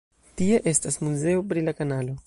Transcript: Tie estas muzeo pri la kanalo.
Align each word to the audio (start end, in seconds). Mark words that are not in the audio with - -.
Tie 0.39 0.57
estas 0.71 0.97
muzeo 1.09 1.45
pri 1.53 1.67
la 1.69 1.79
kanalo. 1.83 2.19